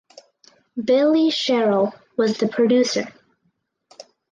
Billy 0.83 1.29
Sherrill 1.29 1.93
was 2.17 2.35
the 2.39 2.47
producer. 2.47 3.07